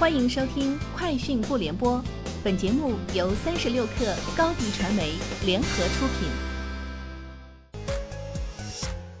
[0.00, 1.98] 欢迎收听《快讯不联播》，
[2.42, 5.12] 本节目由三十六克高低传媒
[5.44, 6.30] 联合出品。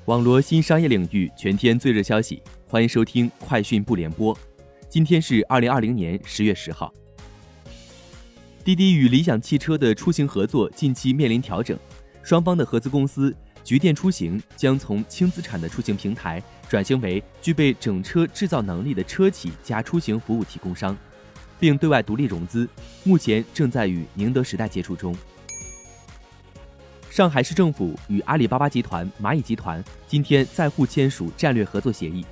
[0.06, 4.34] 网罗新商业领域全天最热消息，欢迎收听《快讯不联播》。
[4.88, 6.90] 今天是二零二零年十月十号。
[8.64, 11.78] 滴滴与理想汽车的出行合作近期面临调整，
[12.22, 13.36] 双方的合资公司。
[13.70, 20.96] 局电出行将从轻资产的出行平台转型为具备整车制造能力的车企加出行服务提供商，
[21.60, 22.68] 并对外独立融资，
[23.04, 25.16] 目前正在与宁德时代接触中。
[27.10, 32.26] 上海市政府与阿里巴巴集团、蚂蚁集团今天再互签署战略合作协议。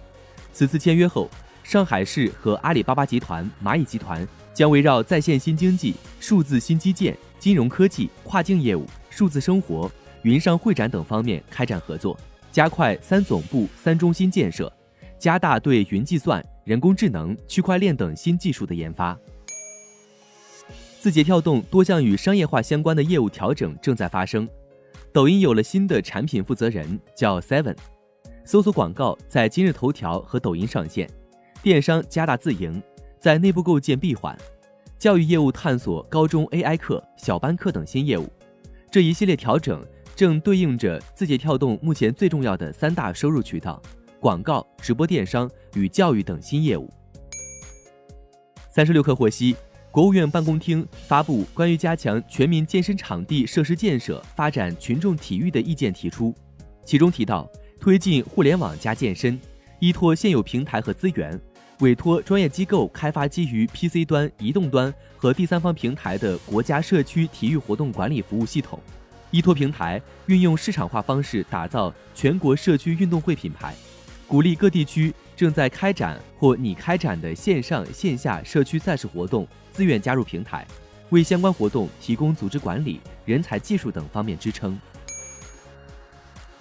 [0.52, 1.30] 此次签约后，
[1.62, 9.88] 上海市和阿里巴巴集团、蚂蚁集团将围绕在线新经济、数字新基建、金融科技、跨境业务、数字生活。
[10.28, 12.14] 云上会展等方面开展合作，
[12.52, 14.70] 加快“三总部、三中心”建设，
[15.16, 19.18] 加大对云计算、人工智能、区块链等新技术的研发。
[21.00, 24.46] 字节跳动多项与商业化相关的业务调整正在发生。
[25.14, 27.74] 抖音有了新的产品负责人，叫 Seven。
[28.44, 31.08] 搜索广告在今日头条和抖音上线。
[31.62, 32.82] 电商加大自营，
[33.18, 34.36] 在内部构建闭环。
[34.98, 38.28] 教育业务探索高中 AI 课、小班课等新业务。
[38.90, 39.82] 这一系列调整。
[40.18, 43.80] 正对应着字节跳动目前最重要的三大收入渠道：
[44.18, 46.90] 广告、直播电商与教育等新业务。
[48.68, 49.54] 三十六氪获悉，
[49.92, 56.34] 国务院办公厅发布关于加强全民健身场地设施建设、发展群众体育的意见提出，
[56.84, 57.48] 其中提到
[57.80, 59.40] 推进互联网加健身，
[59.78, 61.40] 依托现有平台和资源，
[61.78, 68.80] 委托专业机构开发基于 PC 端、移动端和第三方平台的国家社区体育活动管理服务系统。
[69.30, 73.74] 依托平台，运用市场化方式打造全国社区运动会品牌，
[74.26, 80.66] 鼓励各地区正在开展或拟开展的线上线下社区赛事活动自愿加入平台，
[81.10, 84.78] 为相关活动提供组织管理、人才、技术等方面支撑。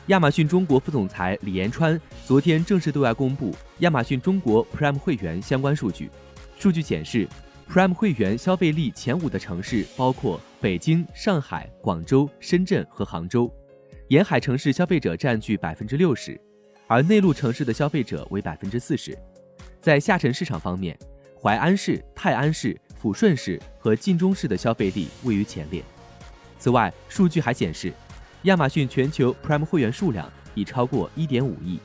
[0.07, 6.09] 亚马逊中国副总裁李延川昨天正式对外公布亚马逊中国 Prime 会员相关数据，
[6.57, 7.27] 数据显示。
[7.69, 13.53] Prime 会员消费力前五的城市包括北京、上海、广州、深圳和杭州，
[14.07, 16.39] 沿海城市消费者占据百分之六十，
[16.87, 19.15] 而内陆城市的消费者为百分之四十。
[19.81, 20.97] 在下沉市场方面，
[21.39, 25.83] 淮安市、泰安市、抚顺市和晋中市的消费力位于前列。
[26.57, 27.93] 此外，数据还显示，
[28.43, 31.79] 亚马逊全球 Prime 会员数量已超过一点五亿。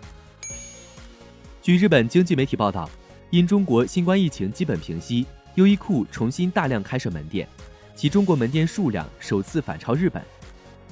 [1.60, 2.88] 据日本经济媒体报道，
[3.30, 5.26] 因中国新冠疫情基本平息。
[5.56, 7.46] 优衣库重新大量开设门店，
[7.94, 10.22] 其中国门店数量首次反超日本。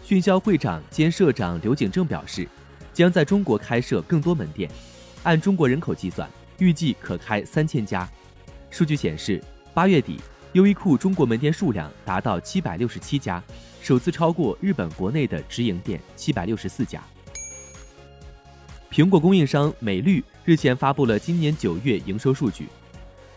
[0.03, 2.47] 迅销会长兼社长刘景正表示，
[2.93, 4.71] 将在中国开设更多门店，
[5.23, 6.29] 按中国人口计算，
[6.59, 8.07] 预计可开三千家。
[8.71, 10.21] 数据显示，八月底，
[10.53, 13.43] 优衣库中国门店数量达到七百六十七家，
[13.81, 17.03] 首次超过日本国内的直营店七百六十四家。
[18.91, 22.69] 苹果供应商美绿日前发布了今年九月营收数据。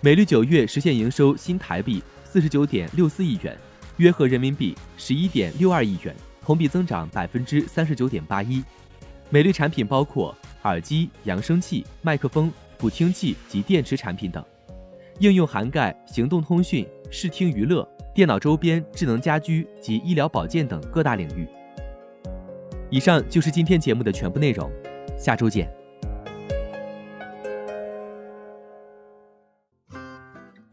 [0.04, 3.58] 美绿九月实现营收新台币四十九点六四亿元，
[3.96, 8.62] 约合人民币十一点六二亿元，同比增长百分之三十九点八一。
[9.30, 14.44] 美绿产品包括耳机、扬声器、麦克风、补听器及电池产品等，
[15.20, 21.48] 应用涵盖行动通讯、视听娱乐、电脑周边、智能家居及医疗保健等各大领域。
[22.90, 24.70] 以上就是今天节目的全部内容，
[25.18, 25.74] 下周见。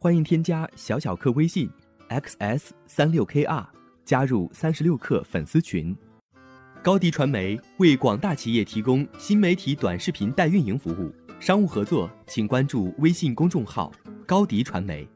[0.02, 1.68] 欢迎添加小小客微信
[2.08, 3.66] ，xs 三六 kr，
[4.02, 5.94] 加入三十六课粉丝群。
[6.82, 13.92] 高迪传媒为广大企业提供新媒体短视频代运营服务，商务合作请关注微信公众号
[14.24, 15.06] 高迪传媒。